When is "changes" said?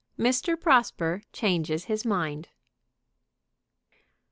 1.31-1.85